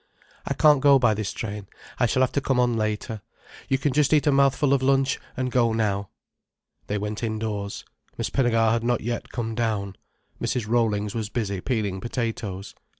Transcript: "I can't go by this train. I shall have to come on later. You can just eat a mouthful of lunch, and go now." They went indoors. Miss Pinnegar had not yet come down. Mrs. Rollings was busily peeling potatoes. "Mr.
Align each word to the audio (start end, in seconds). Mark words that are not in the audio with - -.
"I 0.47 0.55
can't 0.55 0.81
go 0.81 0.97
by 0.97 1.13
this 1.13 1.31
train. 1.31 1.67
I 1.99 2.07
shall 2.07 2.23
have 2.23 2.31
to 2.31 2.41
come 2.41 2.59
on 2.59 2.75
later. 2.75 3.21
You 3.69 3.77
can 3.77 3.93
just 3.93 4.11
eat 4.13 4.25
a 4.25 4.31
mouthful 4.31 4.73
of 4.73 4.81
lunch, 4.81 5.19
and 5.37 5.51
go 5.51 5.73
now." 5.73 6.09
They 6.87 6.97
went 6.97 7.21
indoors. 7.21 7.85
Miss 8.17 8.31
Pinnegar 8.31 8.71
had 8.71 8.83
not 8.83 9.01
yet 9.01 9.29
come 9.29 9.53
down. 9.53 9.95
Mrs. 10.41 10.67
Rollings 10.67 11.13
was 11.13 11.29
busily 11.29 11.61
peeling 11.61 12.01
potatoes. 12.01 12.73
"Mr. 12.75 12.79